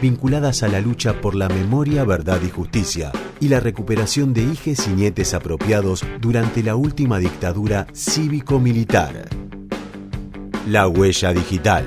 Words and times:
vinculadas 0.00 0.62
a 0.62 0.68
la 0.68 0.80
lucha 0.80 1.20
por 1.20 1.34
la 1.34 1.48
memoria, 1.48 2.04
verdad 2.04 2.40
y 2.46 2.50
justicia 2.50 3.12
y 3.40 3.48
la 3.48 3.60
recuperación 3.60 4.32
de 4.32 4.42
hijes 4.42 4.86
y 4.86 4.90
nietes 4.90 5.34
apropiados 5.34 6.04
durante 6.20 6.62
la 6.62 6.76
última 6.76 7.18
dictadura 7.18 7.86
cívico-militar. 7.92 9.28
La 10.66 10.86
huella 10.86 11.32
digital. 11.32 11.84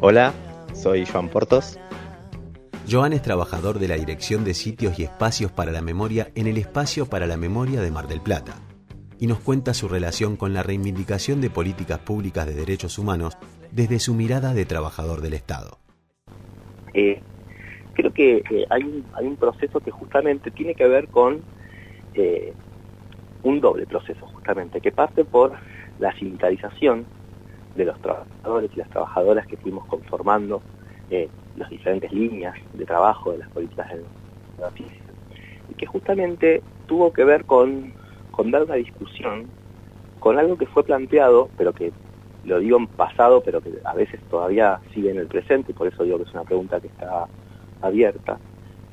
Hola, 0.00 0.32
soy 0.74 1.04
Joan 1.04 1.28
Portos. 1.28 1.78
Joan 2.90 3.12
es 3.12 3.22
trabajador 3.22 3.78
de 3.78 3.88
la 3.88 3.96
Dirección 3.96 4.44
de 4.44 4.54
Sitios 4.54 4.98
y 4.98 5.04
Espacios 5.04 5.52
para 5.52 5.70
la 5.72 5.82
Memoria 5.82 6.30
en 6.34 6.46
el 6.46 6.56
Espacio 6.56 7.06
para 7.06 7.26
la 7.26 7.36
Memoria 7.36 7.80
de 7.80 7.90
Mar 7.90 8.08
del 8.08 8.20
Plata 8.20 8.54
y 9.18 9.26
nos 9.26 9.38
cuenta 9.38 9.74
su 9.74 9.86
relación 9.86 10.36
con 10.36 10.54
la 10.54 10.62
reivindicación 10.62 11.42
de 11.42 11.50
políticas 11.50 11.98
públicas 11.98 12.46
de 12.46 12.54
derechos 12.54 12.98
humanos 12.98 13.36
desde 13.72 13.98
su 13.98 14.14
mirada 14.14 14.54
de 14.54 14.64
trabajador 14.64 15.20
del 15.20 15.34
Estado. 15.34 15.78
Eh, 16.94 17.20
creo 17.94 18.12
que 18.12 18.38
eh, 18.50 18.66
hay, 18.70 18.82
un, 18.82 19.04
hay 19.14 19.26
un 19.26 19.36
proceso 19.36 19.80
que 19.80 19.90
justamente 19.90 20.50
tiene 20.50 20.74
que 20.74 20.86
ver 20.86 21.08
con 21.08 21.40
eh, 22.14 22.52
un 23.42 23.60
doble 23.60 23.86
proceso, 23.86 24.26
justamente, 24.26 24.80
que 24.80 24.92
parte 24.92 25.24
por 25.24 25.52
la 25.98 26.12
sindicalización 26.18 27.06
de 27.76 27.84
los 27.84 28.00
trabajadores 28.00 28.70
y 28.74 28.78
las 28.78 28.90
trabajadoras 28.90 29.46
que 29.46 29.56
fuimos 29.56 29.86
conformando 29.86 30.62
las 31.56 31.68
diferentes 31.68 32.12
líneas 32.12 32.54
de 32.72 32.86
trabajo 32.86 33.32
de 33.32 33.38
las 33.38 33.48
políticas 33.50 33.88
de 33.90 34.04
la 34.60 34.70
y 35.68 35.74
que 35.74 35.84
justamente 35.84 36.62
tuvo 36.86 37.12
que 37.12 37.24
ver 37.24 37.44
con 37.44 37.92
dar 38.44 38.62
una 38.62 38.76
discusión 38.76 39.48
con 40.20 40.38
algo 40.38 40.56
que 40.56 40.66
fue 40.66 40.84
planteado, 40.84 41.48
pero 41.56 41.72
que 41.72 41.92
lo 42.44 42.58
digo 42.58 42.78
en 42.78 42.86
pasado, 42.86 43.42
pero 43.42 43.60
que 43.60 43.70
a 43.84 43.94
veces 43.94 44.20
todavía 44.30 44.80
sigue 44.94 45.10
en 45.10 45.18
el 45.18 45.26
presente, 45.26 45.72
y 45.72 45.74
por 45.74 45.88
eso 45.88 46.04
digo 46.04 46.18
que 46.18 46.24
es 46.24 46.34
una 46.34 46.44
pregunta 46.44 46.80
que 46.80 46.88
está 46.88 47.26
abierta, 47.82 48.38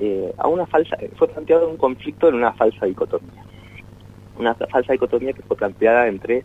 eh, 0.00 0.32
a 0.36 0.48
una 0.48 0.66
falsa, 0.66 0.96
fue 1.16 1.28
planteado 1.28 1.68
un 1.68 1.76
conflicto 1.76 2.28
en 2.28 2.36
una 2.36 2.52
falsa 2.52 2.86
dicotomía. 2.86 3.44
Una 4.38 4.54
falsa 4.54 4.92
dicotomía 4.92 5.32
que 5.32 5.42
fue 5.42 5.56
planteada 5.56 6.06
entre 6.06 6.44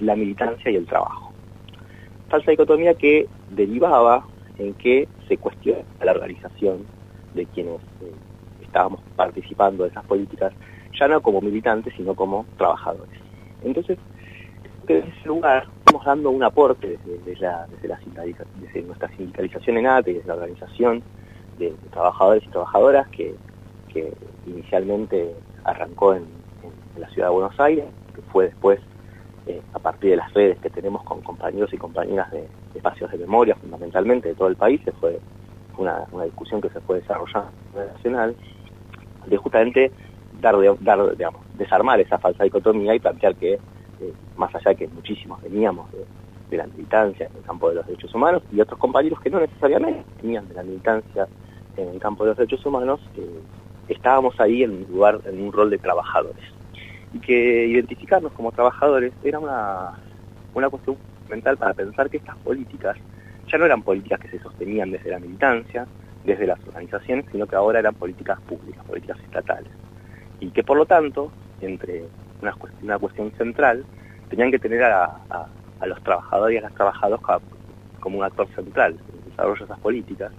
la 0.00 0.16
militancia 0.16 0.70
y 0.70 0.76
el 0.76 0.86
trabajo. 0.86 1.32
Falsa 2.28 2.50
dicotomía 2.50 2.94
que 2.94 3.28
derivaba 3.50 4.26
en 4.58 4.74
que 4.74 5.08
se 5.28 5.38
cuestiona 5.38 5.82
la 6.02 6.12
organización 6.12 6.84
de 7.34 7.46
quienes 7.46 7.80
eh, 8.02 8.12
estábamos 8.62 9.00
participando 9.16 9.84
de 9.84 9.90
esas 9.90 10.04
políticas 10.04 10.52
ya 10.98 11.08
no 11.08 11.20
como 11.22 11.40
militantes, 11.40 11.94
sino 11.96 12.14
como 12.14 12.44
trabajadores. 12.58 13.18
Entonces, 13.64 13.98
desde 14.86 15.08
ese 15.08 15.28
lugar 15.28 15.66
estamos 15.92 16.06
dando 16.06 16.30
un 16.30 16.42
aporte 16.42 16.98
desde, 17.04 17.36
la, 17.38 17.66
desde, 17.66 18.82
nuestra 18.82 19.08
sindicalización 19.14 19.76
en 19.76 19.86
ATE, 19.86 20.14
desde 20.14 20.26
la 20.26 20.34
organización 20.34 21.02
de, 21.58 21.74
trabajadores 21.90 22.42
y 22.44 22.48
trabajadoras 22.48 23.08
que, 23.08 23.34
inicialmente 24.46 25.34
arrancó 25.64 26.14
en, 26.14 26.24
la 26.96 27.08
ciudad 27.10 27.28
de 27.28 27.34
Buenos 27.34 27.60
Aires, 27.60 27.84
que 28.14 28.22
fue 28.22 28.46
después 28.46 28.80
eh, 29.46 29.60
a 29.74 29.78
partir 29.78 30.10
de 30.10 30.16
las 30.16 30.32
redes 30.32 30.58
que 30.60 30.70
tenemos 30.70 31.02
con 31.04 31.20
compañeros 31.20 31.70
y 31.74 31.76
compañeras 31.76 32.30
de, 32.30 32.48
espacios 32.74 33.10
de 33.10 33.18
memoria, 33.18 33.54
fundamentalmente 33.56 34.30
de 34.30 34.34
todo 34.34 34.48
el 34.48 34.56
país, 34.56 34.80
se 34.86 34.92
fue 34.92 35.20
una, 35.76 36.06
una 36.10 36.24
discusión 36.24 36.62
que 36.62 36.70
se 36.70 36.80
fue 36.80 37.00
desarrollando 37.00 37.50
a 37.50 37.70
nivel 37.72 37.92
nacional, 37.92 38.36
de 39.26 39.36
justamente 39.36 39.92
dar, 40.40 40.56
dar 40.80 41.16
digamos, 41.16 41.42
desarmar 41.58 42.00
esa 42.00 42.18
falsa 42.18 42.44
dicotomía 42.44 42.94
y 42.94 42.98
plantear 42.98 43.36
que, 43.36 43.58
más 44.36 44.54
allá 44.54 44.70
de 44.70 44.76
que 44.76 44.88
muchísimos 44.88 45.40
veníamos 45.42 45.90
de, 45.92 46.56
la 46.56 46.66
militancia 46.66 47.28
en 47.30 47.36
el 47.38 47.42
campo 47.44 47.70
de 47.70 47.76
los 47.76 47.86
derechos 47.86 48.14
humanos 48.14 48.42
y 48.52 48.60
otros 48.60 48.78
compañeros 48.78 49.18
que 49.20 49.30
no 49.30 49.40
necesariamente 49.40 50.04
venían 50.22 50.46
de 50.48 50.54
la 50.54 50.62
militancia 50.62 51.26
en 51.78 51.88
el 51.88 51.98
campo 51.98 52.24
de 52.24 52.30
los 52.30 52.36
derechos 52.36 52.66
humanos, 52.66 53.00
eh, 53.16 53.40
estábamos 53.88 54.38
ahí 54.38 54.62
en 54.62 54.72
un 54.72 54.86
lugar, 54.92 55.20
en 55.24 55.42
un 55.42 55.50
rol 55.50 55.70
de 55.70 55.78
trabajadores. 55.78 56.44
Y 57.14 57.20
que 57.20 57.66
identificarnos 57.66 58.32
como 58.32 58.52
trabajadores 58.52 59.14
era 59.24 59.38
una, 59.38 59.92
una 60.52 60.68
cuestión 60.68 60.98
fundamental 61.22 61.56
para 61.56 61.72
pensar 61.72 62.10
que 62.10 62.18
estas 62.18 62.36
políticas 62.36 62.98
ya 63.50 63.56
no 63.56 63.64
eran 63.64 63.82
políticas 63.82 64.20
que 64.20 64.28
se 64.28 64.38
sostenían 64.38 64.90
desde 64.90 65.10
la 65.10 65.20
militancia, 65.20 65.86
desde 66.22 66.46
las 66.46 66.60
organizaciones, 66.66 67.24
sino 67.32 67.46
que 67.46 67.56
ahora 67.56 67.78
eran 67.78 67.94
políticas 67.94 68.38
públicas, 68.42 68.84
políticas 68.84 69.18
estatales 69.20 69.72
y 70.42 70.50
que 70.50 70.64
por 70.64 70.76
lo 70.76 70.86
tanto, 70.86 71.30
entre 71.60 72.04
una, 72.42 72.54
una 72.82 72.98
cuestión 72.98 73.32
central, 73.32 73.84
tenían 74.28 74.50
que 74.50 74.58
tener 74.58 74.82
a, 74.82 75.16
los 75.86 76.02
trabajadores 76.02 76.54
y 76.54 76.58
a 76.58 76.62
las 76.62 76.74
trabajadoras 76.74 77.42
como 78.00 78.18
un 78.18 78.24
actor 78.24 78.48
central 78.54 78.92
en 78.92 79.18
el 79.18 79.30
desarrollo 79.30 79.58
de 79.58 79.64
esas 79.64 79.80
políticas, 79.80 80.32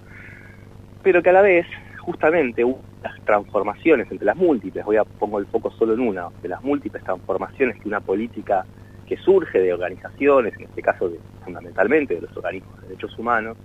pero 1.02 1.22
que 1.22 1.30
a 1.30 1.34
la 1.34 1.41
vez, 1.41 1.68
justamente, 2.00 2.66
las 3.02 3.19
transformaciones 3.25 4.09
entre 4.09 4.25
las 4.25 4.38
múltiples, 4.38 4.86
voy 4.86 4.97
a 4.97 5.03
pongo 5.03 5.40
el 5.40 5.46
foco 5.47 5.69
solo 5.72 5.94
en 5.94 6.00
una, 6.00 6.30
de 6.41 6.47
las 6.50 6.64
múltiples 6.64 7.03
transformaciones 7.03 7.80
que 7.81 7.88
una 7.88 8.00
política 8.00 8.66
que 9.06 9.18
surge 9.18 9.59
de 9.59 9.74
organizaciones, 9.74 10.53
en 10.56 10.64
este 10.64 10.81
caso 10.81 11.09
de, 11.09 11.20
fundamentalmente 11.44 12.16
de 12.16 12.22
los 12.22 12.35
organismos 12.38 12.81
de 12.81 12.88
derechos 12.88 13.20
humanos, 13.20 13.58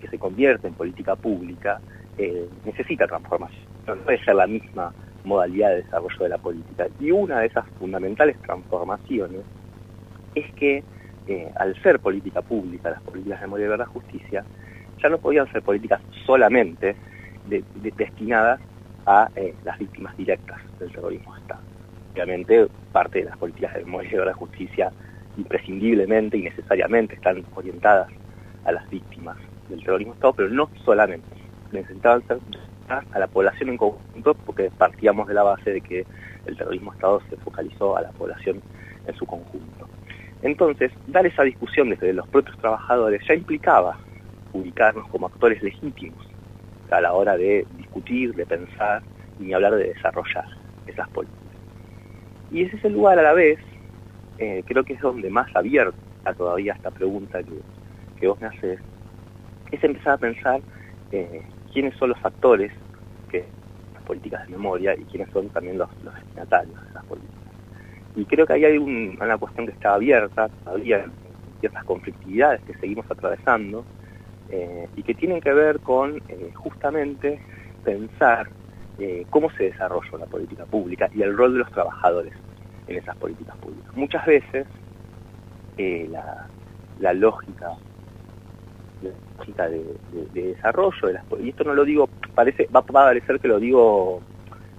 que 0.00 0.08
se 0.08 0.18
convierte 0.18 0.68
en 0.68 0.74
política 0.74 1.16
pública, 1.16 1.80
eh, 2.16 2.48
necesita 2.64 3.06
transformación. 3.06 3.66
No 3.86 3.94
puede 3.96 4.24
ser 4.24 4.34
la 4.34 4.46
misma 4.46 4.92
modalidad 5.26 5.70
de 5.70 5.82
desarrollo 5.82 6.18
de 6.18 6.28
la 6.28 6.38
política. 6.38 6.86
Y 7.00 7.10
una 7.10 7.40
de 7.40 7.46
esas 7.46 7.66
fundamentales 7.78 8.40
transformaciones 8.42 9.42
es 10.34 10.50
que 10.54 10.84
eh, 11.26 11.50
al 11.56 11.74
ser 11.82 11.98
política 11.98 12.40
pública, 12.40 12.90
las 12.90 13.02
políticas 13.02 13.40
de 13.40 13.46
memoria, 13.46 13.68
verdad, 13.68 13.86
justicia, 13.86 14.44
ya 15.02 15.08
no 15.08 15.18
podían 15.18 15.50
ser 15.52 15.62
políticas 15.62 16.00
solamente 16.24 16.96
destinadas 17.96 18.60
a 19.04 19.28
eh, 19.36 19.54
las 19.64 19.78
víctimas 19.78 20.16
directas 20.16 20.58
del 20.78 20.90
terrorismo 20.92 21.34
de 21.34 21.40
Estado. 21.40 21.60
Obviamente, 22.12 22.68
parte 22.92 23.18
de 23.20 23.24
las 23.26 23.36
políticas 23.36 23.74
de 23.74 23.84
memoria, 23.84 24.18
verdad, 24.18 24.34
justicia, 24.34 24.92
imprescindiblemente 25.36 26.38
y 26.38 26.42
necesariamente 26.42 27.14
están 27.14 27.44
orientadas 27.54 28.08
a 28.64 28.72
las 28.72 28.88
víctimas 28.88 29.36
del 29.68 29.80
terrorismo 29.80 30.12
de 30.12 30.16
Estado, 30.16 30.32
pero 30.34 30.48
no 30.50 30.70
solamente. 30.84 31.26
Necesitaban 31.72 32.26
ser 32.26 32.38
a 32.88 33.18
la 33.18 33.26
población 33.26 33.70
en 33.70 33.76
conjunto, 33.76 34.34
porque 34.34 34.70
partíamos 34.70 35.26
de 35.28 35.34
la 35.34 35.42
base 35.42 35.72
de 35.72 35.80
que 35.80 36.06
el 36.46 36.56
terrorismo 36.56 36.92
Estado 36.92 37.20
se 37.28 37.36
focalizó 37.36 37.96
a 37.96 38.02
la 38.02 38.10
población 38.10 38.62
en 39.06 39.14
su 39.14 39.26
conjunto. 39.26 39.88
Entonces, 40.42 40.92
dar 41.06 41.26
esa 41.26 41.42
discusión 41.42 41.90
desde 41.90 42.12
los 42.12 42.28
propios 42.28 42.56
trabajadores 42.58 43.22
ya 43.26 43.34
implicaba 43.34 43.98
ubicarnos 44.52 45.08
como 45.08 45.26
actores 45.26 45.62
legítimos 45.62 46.24
a 46.90 47.00
la 47.00 47.12
hora 47.12 47.36
de 47.36 47.66
discutir, 47.76 48.34
de 48.34 48.46
pensar 48.46 49.02
y 49.40 49.52
hablar 49.52 49.74
de 49.74 49.88
desarrollar 49.88 50.46
esas 50.86 51.08
políticas. 51.08 51.42
Y 52.50 52.62
ese 52.62 52.76
es 52.76 52.84
el 52.84 52.92
lugar 52.92 53.18
a 53.18 53.22
la 53.22 53.32
vez, 53.32 53.58
eh, 54.38 54.62
creo 54.66 54.84
que 54.84 54.92
es 54.92 55.00
donde 55.00 55.30
más 55.30 55.48
abierta 55.54 55.98
todavía 56.36 56.74
esta 56.74 56.90
pregunta 56.90 57.42
que, 57.42 57.60
que 58.18 58.28
vos 58.28 58.40
me 58.40 58.46
haces, 58.46 58.80
es 59.70 59.84
empezar 59.84 60.14
a 60.14 60.18
pensar 60.18 60.60
eh, 61.12 61.42
quiénes 61.76 61.94
son 61.96 62.08
los 62.08 62.24
actores 62.24 62.72
que 63.28 63.44
las 63.92 64.02
políticas 64.04 64.46
de 64.46 64.52
memoria 64.52 64.94
y 64.98 65.04
quiénes 65.04 65.28
son 65.30 65.50
también 65.50 65.76
los, 65.76 65.90
destinatarios 66.02 66.80
de 66.80 66.88
esas 66.88 67.04
políticas. 67.04 67.36
Y 68.16 68.24
creo 68.24 68.46
que 68.46 68.54
ahí 68.54 68.64
hay 68.64 68.78
una 68.78 69.36
cuestión 69.36 69.66
que 69.66 69.72
está 69.72 69.92
abierta, 69.92 70.48
todavía 70.64 71.04
ciertas 71.60 71.84
conflictividades 71.84 72.62
que 72.62 72.72
seguimos 72.78 73.04
atravesando 73.10 73.84
eh, 74.48 74.88
y 74.96 75.02
que 75.02 75.12
tienen 75.12 75.42
que 75.42 75.52
ver 75.52 75.80
con 75.80 76.16
eh, 76.30 76.50
justamente 76.54 77.38
pensar 77.84 78.48
eh, 78.98 79.26
cómo 79.28 79.50
se 79.50 79.64
desarrolla 79.64 80.16
la 80.16 80.24
política 80.24 80.64
pública 80.64 81.10
y 81.14 81.20
el 81.20 81.36
rol 81.36 81.52
de 81.52 81.58
los 81.58 81.72
trabajadores 81.72 82.32
en 82.86 82.96
esas 82.96 83.14
políticas 83.18 83.54
públicas. 83.58 83.94
Muchas 83.94 84.24
veces 84.24 84.66
la, 85.76 86.46
la 87.00 87.12
lógica 87.12 87.76
de, 89.02 89.14
desarrollo 90.32 91.06
de 91.06 91.12
las 91.12 91.24
y 91.40 91.50
esto 91.50 91.64
no 91.64 91.74
lo 91.74 91.84
digo 91.84 92.08
parece 92.34 92.68
va, 92.74 92.80
a 92.80 92.84
parecer 92.84 93.38
que 93.40 93.48
lo 93.48 93.58
digo 93.58 94.20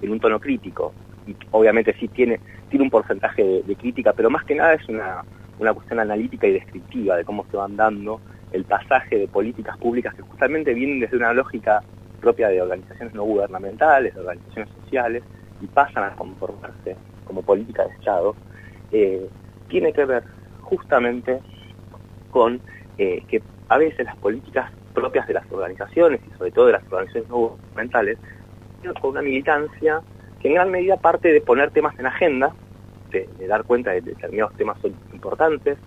en 0.01 0.11
un 0.11 0.19
tono 0.19 0.39
crítico 0.39 0.93
y 1.25 1.35
obviamente 1.51 1.95
sí 1.99 2.07
tiene 2.07 2.39
tiene 2.69 2.83
un 2.83 2.89
porcentaje 2.89 3.63
de, 3.65 3.75
crítica 3.75 4.13
pero 4.13 4.29
más 4.29 4.43
que 4.45 4.55
nada 4.55 4.73
es 4.73 4.87
una, 4.89 5.23
una 5.59 5.73
cuestión 5.73 5.99
analítica 5.99 6.47
y 6.47 6.53
descriptiva 6.53 7.17
de 7.17 7.25
cómo 7.25 7.45
se 7.51 7.57
van 7.57 7.75
dando 7.75 8.19
el 8.51 8.63
pasaje 8.65 9.17
de 9.17 9.27
políticas 9.27 9.77
públicas 9.77 10.13
que 10.15 10.21
justamente 10.21 10.73
vienen 10.73 10.99
desde 10.99 11.17
una 11.17 11.33
lógica 11.33 11.81
propia 12.19 12.49
de 12.49 12.61
organizaciones 12.61 13.13
no 13.13 13.23
gubernamentales, 13.23 14.13
de 14.13 14.19
organizaciones 14.21 14.73
sociales, 14.81 15.23
y 15.61 15.67
pasan 15.67 16.03
a 16.03 16.15
conformarse 16.15 16.95
como 17.25 17.41
política 17.41 17.85
de 17.85 17.93
Estado, 17.93 18.35
eh, 18.91 19.27
tiene 19.67 19.91
que 19.91 20.05
ver 20.05 20.23
justamente 20.61 21.39
con 22.31 22.61
eh, 22.97 23.23
que 23.27 23.41
a 23.69 23.77
veces 23.77 24.05
las 24.05 24.15
políticas 24.17 24.71
propias 24.93 25.27
de 25.27 25.33
las 25.33 25.51
organizaciones 25.51 26.21
y 26.27 26.37
sobre 26.37 26.51
todo 26.51 26.67
de 26.67 26.71
las 26.73 26.83
organizaciones 26.85 27.29
no 27.29 27.37
gubernamentales 27.37 28.17
con 29.01 29.11
una 29.11 29.21
militancia 29.21 30.01
que 30.39 30.47
en 30.47 30.53
gran 30.55 30.71
medida 30.71 30.97
parte 30.97 31.33
de 31.33 31.41
poner 31.41 31.71
temas 31.71 31.97
en 31.99 32.05
agenda, 32.05 32.53
de, 33.09 33.27
dar 33.47 33.63
cuenta 33.63 33.91
de 33.91 34.01
que 34.01 34.11
determinados 34.11 34.55
temas 34.55 34.79
son 34.81 34.93
importantes, 35.11 35.77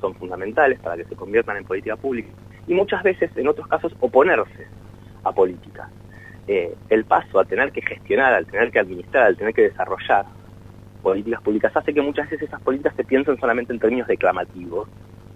son 0.00 0.14
fundamentales 0.14 0.78
para 0.80 0.96
que 0.96 1.04
se 1.04 1.16
conviertan 1.16 1.56
en 1.56 1.64
política 1.64 1.96
pública, 1.96 2.28
y 2.66 2.74
muchas 2.74 3.02
veces, 3.02 3.30
en 3.36 3.48
otros 3.48 3.66
casos, 3.66 3.94
oponerse 4.00 4.66
a 5.24 5.32
políticas. 5.32 5.88
Eh, 6.48 6.74
el 6.88 7.04
paso 7.04 7.40
a 7.40 7.44
tener 7.44 7.72
que 7.72 7.82
gestionar, 7.82 8.32
al 8.32 8.46
tener 8.46 8.70
que 8.70 8.78
administrar, 8.78 9.24
al 9.24 9.36
tener 9.36 9.52
que 9.52 9.62
desarrollar 9.62 10.26
políticas 11.02 11.42
públicas 11.42 11.76
hace 11.76 11.92
que 11.92 12.02
muchas 12.02 12.30
veces 12.30 12.48
esas 12.48 12.60
políticas 12.62 12.94
se 12.96 13.04
piensen 13.04 13.38
solamente 13.38 13.72
en 13.72 13.78
términos 13.78 14.06
declamativos 14.06 14.88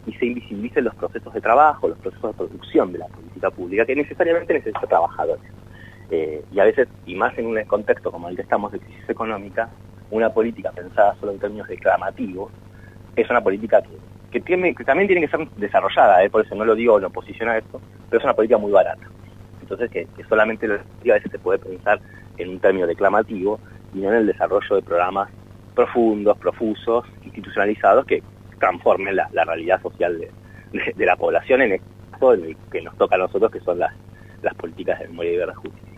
y 0.07 0.13
se 0.15 0.27
invisibilicen 0.27 0.85
los 0.85 0.95
procesos 0.95 1.33
de 1.33 1.41
trabajo, 1.41 1.89
los 1.89 1.99
procesos 1.99 2.31
de 2.31 2.37
producción 2.37 2.93
de 2.93 2.99
la 2.99 3.07
política 3.09 3.51
pública, 3.51 3.85
que 3.85 3.97
necesariamente 3.97 4.55
necesita 4.55 4.87
trabajadores. 4.87 5.45
Eh, 6.11 6.45
y 6.51 6.59
a 6.59 6.65
veces, 6.65 6.89
y 7.07 7.15
más 7.15 7.37
en 7.39 7.47
un 7.47 7.63
contexto 7.65 8.11
como 8.11 8.29
el 8.29 8.37
que 8.37 8.43
estamos 8.43 8.73
de 8.73 8.81
crisis 8.81 9.09
económica, 9.09 9.71
una 10.11 10.31
política 10.31 10.73
pensada 10.73 11.15
solo 11.21 11.33
en 11.33 11.39
términos 11.39 11.69
declamativos 11.69 12.51
es 13.15 13.31
una 13.31 13.41
política 13.41 13.83
que, 14.31 14.41
tiene, 14.41 14.75
que 14.75 14.85
también 14.85 15.09
tiene 15.09 15.27
que 15.27 15.37
ser 15.37 15.49
desarrollada, 15.57 16.23
¿eh? 16.25 16.31
por 16.31 16.45
eso 16.45 16.55
no 16.55 16.65
lo 16.65 16.75
digo 16.75 16.99
en 16.99 17.05
oposición 17.05 17.49
a 17.49 17.59
esto, 17.59 17.81
pero 18.09 18.19
es 18.19 18.25
una 18.25 18.35
política 18.35 18.59
muy 18.59 18.73
barata. 18.73 19.07
Entonces, 19.61 19.91
que, 19.91 20.07
solamente 20.29 20.67
a 20.67 21.15
veces 21.15 21.31
se 21.31 21.39
puede 21.39 21.59
pensar 21.59 22.01
en 22.39 22.51
un 22.51 22.61
término 22.61 22.87
declamativo 22.87 23.61
y 23.95 23.99
no 23.99 24.09
en 24.09 24.17
el 24.17 24.27
desarrollo 24.27 24.77
de 24.77 24.83
programas 24.83 25.29
profundos, 25.75 26.37
profusos, 26.39 27.05
institucionalizados 27.25 28.05
que 28.07 28.23
transformen 28.61 29.17
la, 29.17 29.29
realidad 29.45 29.83
social 29.83 30.21
de, 30.21 31.05
la 31.05 31.17
población 31.17 31.63
en 31.63 31.73
el 31.73 31.81
caso 32.13 32.35
que 32.71 32.83
nos 32.83 32.97
toca 32.97 33.17
a 33.17 33.19
nosotros, 33.19 33.51
que 33.51 33.61
son 33.61 33.81
las, 33.81 33.93
las 34.43 34.55
políticas 34.55 35.01
de 35.01 35.09
memoria 35.09 35.33
y 35.33 35.37
de 35.37 35.55
justicia 35.55 35.91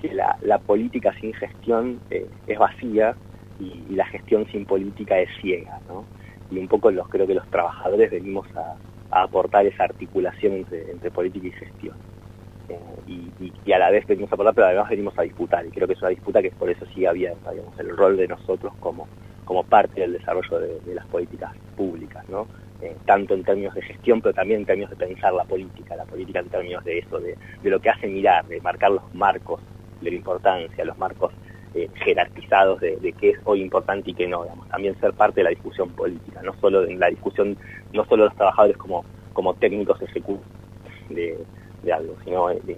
que 0.00 0.14
la, 0.14 0.58
política 0.58 1.12
sin 1.20 1.32
gestión 1.34 2.00
eh, 2.10 2.26
es 2.46 2.58
vacía 2.58 3.14
y, 3.58 3.94
la 3.94 4.06
gestión 4.06 4.46
sin 4.50 4.64
política 4.64 5.18
es 5.18 5.28
ciega, 5.40 5.78
¿no? 5.88 6.04
Y 6.50 6.58
un 6.58 6.68
poco 6.68 6.90
los 6.90 7.08
creo 7.08 7.26
que 7.26 7.34
los 7.34 7.46
trabajadores 7.50 8.10
venimos 8.10 8.46
a, 8.56 8.76
aportar 9.12 9.66
esa 9.66 9.84
articulación 9.84 10.64
entre, 10.70 11.10
política 11.10 11.48
y 11.48 11.52
gestión. 11.52 11.96
Eh, 12.68 12.78
y, 13.66 13.72
a 13.72 13.78
la 13.78 13.90
vez 13.90 14.06
venimos 14.06 14.30
a 14.30 14.34
aportar, 14.34 14.54
pero 14.54 14.66
además 14.68 14.88
venimos 14.88 15.18
a 15.18 15.22
disputar, 15.22 15.66
y 15.66 15.70
creo 15.70 15.86
que 15.86 15.94
es 15.94 16.00
una 16.00 16.10
disputa 16.10 16.40
que 16.40 16.50
por 16.50 16.70
eso 16.70 16.86
sigue 16.86 17.08
abierta, 17.08 17.50
digamos, 17.50 17.78
el 17.78 17.96
rol 17.96 18.16
de 18.16 18.28
nosotros 18.28 18.72
como, 18.80 19.08
como 19.44 19.64
parte 19.64 20.00
del 20.00 20.12
desarrollo 20.12 20.58
de, 20.58 20.94
las 20.94 21.06
políticas 21.06 21.52
públicas, 21.76 22.28
¿no? 22.28 22.46
Eh, 22.82 22.96
tanto 23.04 23.34
en 23.34 23.44
términos 23.44 23.74
de 23.74 23.82
gestión, 23.82 24.22
pero 24.22 24.34
también 24.34 24.60
en 24.60 24.66
términos 24.66 24.90
de 24.90 24.96
pensar 24.96 25.34
la 25.34 25.44
política, 25.44 25.96
la 25.96 26.06
política 26.06 26.40
en 26.40 26.48
términos 26.48 26.82
de 26.84 26.98
eso, 26.98 27.18
de, 27.18 27.36
de 27.62 27.70
lo 27.70 27.78
que 27.78 27.90
hace 27.90 28.06
mirar, 28.06 28.46
de 28.46 28.60
marcar 28.60 28.90
los 28.90 29.14
marcos 29.14 29.60
de 30.00 30.10
la 30.10 30.16
importancia, 30.16 30.84
los 30.84 30.96
marcos 30.96 31.32
eh, 31.72 31.88
jerarquizados 32.04 32.80
de, 32.80 33.14
qué 33.20 33.30
es 33.30 33.38
hoy 33.44 33.62
importante 33.62 34.10
y 34.10 34.14
qué 34.14 34.26
no, 34.26 34.42
digamos, 34.42 34.68
también 34.70 34.98
ser 34.98 35.12
parte 35.12 35.38
de 35.38 35.44
la 35.44 35.50
discusión 35.50 35.88
política, 35.90 36.42
no 36.42 36.52
solo 36.60 36.84
en 36.84 36.98
la 36.98 37.08
discusión, 37.08 37.56
no 37.92 38.04
solo 38.06 38.24
los 38.24 38.34
trabajadores 38.34 38.76
como, 38.76 39.04
como 39.32 39.54
técnicos 39.54 40.02
ejecutivos 40.02 40.44
de, 41.10 41.38
algo, 41.92 42.16
sino 42.24 42.48
de, 42.48 42.76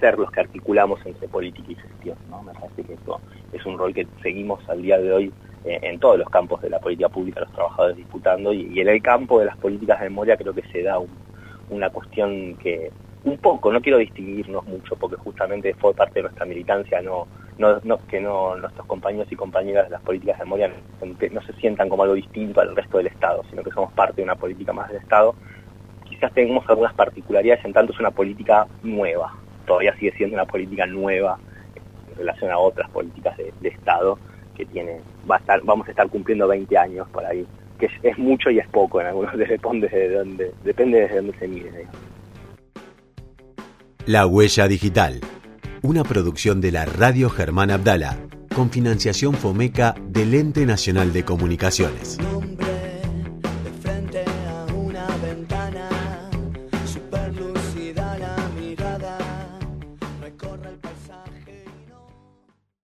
ser 0.00 0.18
los 0.18 0.30
que 0.30 0.40
articulamos 0.40 1.04
entre 1.04 1.28
política 1.28 1.72
y 1.72 1.74
gestión, 1.74 2.16
¿no? 2.30 2.42
Me 2.42 2.54
parece 2.54 2.84
que 2.84 2.94
eso 2.94 3.20
es 3.52 3.66
un 3.66 3.76
rol 3.76 3.92
que 3.92 4.06
seguimos 4.22 4.66
al 4.66 4.80
día 4.80 4.98
de 4.98 5.12
hoy 5.12 5.32
en 5.64 5.98
todos 5.98 6.18
los 6.18 6.28
campos 6.28 6.60
de 6.62 6.70
la 6.70 6.80
política 6.80 7.08
pública, 7.08 7.40
los 7.40 7.52
trabajadores 7.52 7.96
disputando, 7.96 8.52
y, 8.52 8.80
en 8.80 8.88
el 8.88 9.00
campo 9.02 9.38
de 9.38 9.46
las 9.46 9.56
políticas 9.56 10.00
de 10.00 10.08
memoria 10.08 10.36
creo 10.36 10.52
que 10.52 10.62
se 10.72 10.82
da 10.82 10.98
una 11.70 11.90
cuestión 11.90 12.56
que 12.56 12.90
un 13.24 13.38
poco, 13.38 13.72
no 13.72 13.80
quiero 13.80 13.98
distinguirnos 13.98 14.66
mucho 14.66 14.96
porque 14.96 15.16
justamente 15.16 15.74
fue 15.74 15.94
parte 15.94 16.14
de 16.14 16.22
nuestra 16.22 16.44
militancia, 16.44 17.00
no, 17.00 17.28
no, 17.58 17.98
que 18.08 18.20
no 18.20 18.56
nuestros 18.56 18.86
compañeros 18.86 19.30
y 19.30 19.36
compañeras 19.36 19.84
de 19.84 19.90
las 19.90 20.02
políticas 20.02 20.38
de 20.38 20.44
memoria 20.44 20.72
no, 21.30 21.42
se 21.42 21.52
sientan 21.54 21.88
como 21.88 22.02
algo 22.02 22.14
distinto 22.14 22.60
al 22.60 22.74
resto 22.74 22.98
del 22.98 23.06
Estado, 23.06 23.44
sino 23.50 23.62
que 23.62 23.70
somos 23.70 23.92
parte 23.92 24.16
de 24.16 24.24
una 24.24 24.34
política 24.34 24.72
más 24.72 24.88
del 24.88 24.98
Estado. 24.98 25.34
Quizás 26.08 26.32
tenemos 26.32 26.68
algunas 26.68 26.94
particularidades 26.94 27.64
en 27.64 27.72
tanto 27.72 27.92
es 27.92 28.00
una 28.00 28.10
política 28.10 28.66
nueva, 28.82 29.32
todavía 29.66 29.94
sigue 29.96 30.12
siendo 30.16 30.34
una 30.34 30.46
política 30.46 30.86
nueva 30.86 31.38
en 32.10 32.18
relación 32.18 32.50
a 32.50 32.58
otras 32.58 32.90
políticas 32.90 33.36
de, 33.36 33.68
Estado 33.68 34.18
que 34.56 34.64
tiene, 34.66 35.00
va 35.30 35.36
a 35.36 35.38
estar, 35.38 35.60
vamos 35.64 35.86
a 35.88 35.90
estar 35.90 36.08
cumpliendo 36.08 36.46
20 36.48 36.76
años 36.78 37.08
por 37.10 37.24
ahí, 37.24 37.46
que 37.78 37.88
es, 38.02 38.18
mucho 38.18 38.50
y 38.50 38.58
es 38.58 38.68
poco 38.68 39.00
en 39.00 39.08
algunos, 39.08 39.36
depende 39.36 39.88
de 39.88 40.08
dónde, 40.10 40.52
depende 40.64 41.08
de 41.08 41.16
dónde 41.16 41.38
se 41.38 41.48
mire. 41.48 41.86
La 44.06 44.26
Huella 44.26 44.66
Digital, 44.68 45.20
una 45.82 46.02
producción 46.02 46.60
de 46.60 46.72
la 46.72 46.84
Radio 46.84 47.30
Germán 47.30 47.70
Abdala, 47.70 48.18
con 48.54 48.70
financiación 48.70 49.34
FOMECA 49.34 49.94
del 50.08 50.34
Ente 50.34 50.66
Nacional 50.66 51.12
de 51.12 51.24
Comunicaciones. 51.24 52.18